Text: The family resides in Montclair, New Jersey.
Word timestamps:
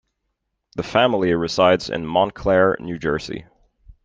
The 0.77 0.81
family 0.81 1.31
resides 1.35 1.87
in 1.91 2.07
Montclair, 2.07 2.75
New 2.79 2.97
Jersey. 2.97 3.45